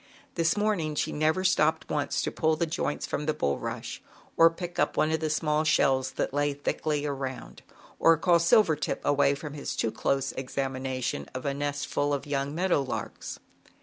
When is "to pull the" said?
2.23-2.65